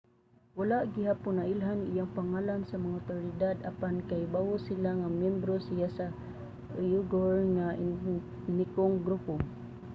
[0.57, 6.05] wala gihapon nailhan iyang pangalan sa mga awtoridad apan kahibawo sila nga miyembro siya sa
[6.79, 9.33] uighur nga etnikong grupo